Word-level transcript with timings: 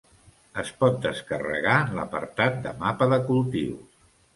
Es 0.63 0.71
pot 0.83 0.97
descarregar 1.03 1.77
en 1.85 1.95
l'apartat 2.01 2.61
de 2.67 2.77
mapa 2.85 3.15
de 3.17 3.25
cultius. 3.33 4.07